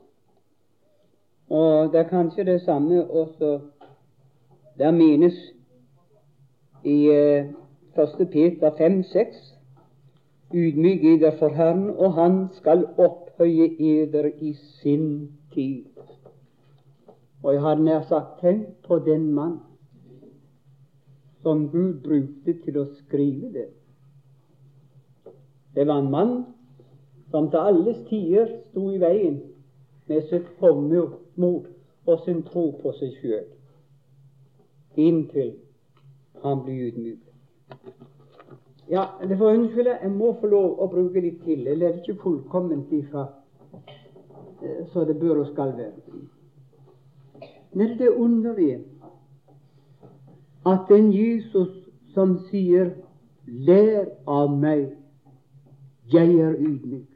[1.51, 3.61] Og det er kanskje det samme også
[4.78, 5.34] der menes
[6.84, 7.47] i eh,
[8.20, 8.28] 1.
[8.32, 9.53] Peter 5,6
[10.55, 15.84] Ydmyk eder for Herren, og Han skal opphøye eder i sin tid.
[17.43, 19.61] Og jeg har nær sagt tenk på den mann
[21.43, 23.68] som Gud brukte til å skrive det.
[25.74, 26.34] Det var en mann
[27.33, 29.41] som til alles tider sto i veien
[30.09, 31.66] med sitt hovmod
[32.07, 33.45] og sin tro på seg sjøl,
[35.01, 35.55] inntil
[36.43, 37.20] han blir ydmyk.
[38.91, 41.62] Ja, det får unnskylde, jeg må få lov å bruke litt til.
[41.64, 43.28] Jeg er det ikke fullkomment ifra
[44.61, 46.18] eh, så det bør og skal være.
[47.72, 48.83] Men det underlige
[50.66, 51.72] at den Jesus
[52.14, 52.91] som sier
[53.47, 54.93] 'Lær av meg,
[56.12, 57.12] jeg er ydmyk',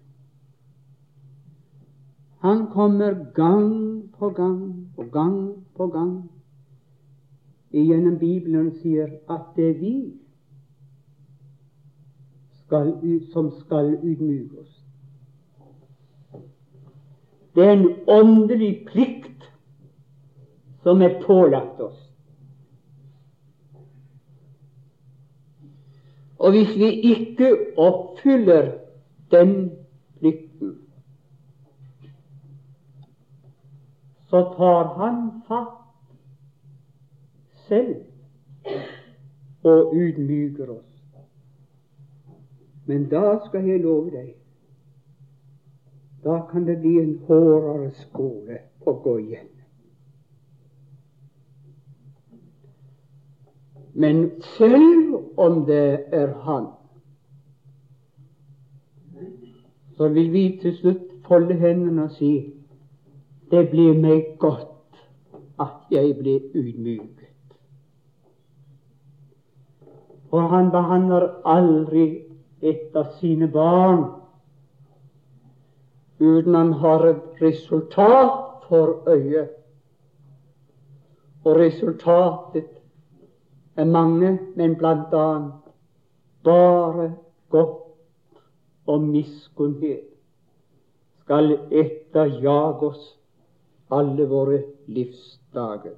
[2.47, 6.30] han kommer gang på gang og gang på gang
[7.72, 9.94] gjennom Bibelen og sier at det er vi
[12.64, 12.92] skal,
[13.32, 14.72] som skal ydmyke oss.
[17.55, 19.51] Det er en åndelig plikt
[20.82, 21.99] som er pålagt oss.
[26.38, 28.70] Og hvis vi ikke oppfyller
[29.30, 29.70] den
[34.37, 35.76] så tar han fatt
[37.68, 37.97] selv
[39.62, 41.05] og ydmyker oss.
[42.84, 44.34] Men da skal jeg love deg
[46.24, 49.49] da kan det bli en hårdere skole å gå igjen.
[53.95, 54.24] Men
[54.59, 56.66] selv om det er Han,
[59.97, 62.55] så vil vi til slutt folde hendene og si
[63.51, 65.01] det blir meg godt
[65.62, 67.32] at jeg blir ydmyket.
[70.30, 72.07] For han behandler aldri
[72.61, 74.03] et av sine barn
[76.18, 79.51] uten han har et resultat for øyet.
[81.44, 82.66] Og resultatet
[83.76, 85.53] er mange, men annet
[86.44, 87.14] bare
[87.51, 88.40] godt
[88.86, 90.09] og miskunnhet
[91.22, 93.15] skal etterjage oss
[93.89, 95.95] alle våre livsdager.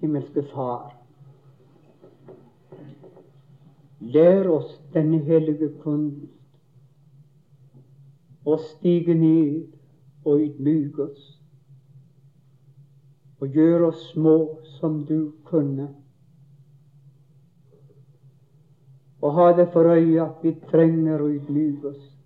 [0.00, 0.98] Himmelske Far,
[4.00, 6.30] Lær oss denne hellige kunst
[8.46, 9.66] å stige ned
[10.22, 11.24] og ydmyke oss
[13.38, 14.36] og gjøre oss små
[14.78, 15.88] som du kunne.
[19.22, 22.17] Og ha det for øye at vi trenger å ydmyke oss,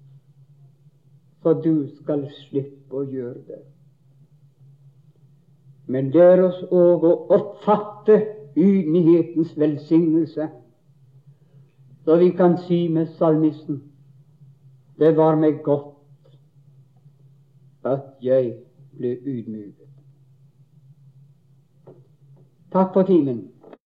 [1.43, 3.61] så du skal slippe å gjøre det.
[5.87, 8.19] Men lær oss òg å oppfatte
[8.57, 10.49] ydmykhetens velsignelse
[12.05, 13.83] så vi kan si med salmisten
[14.99, 15.97] det var meg godt
[17.85, 18.53] at jeg
[18.95, 19.89] ble ydmyket.
[22.73, 23.52] Takk for timen.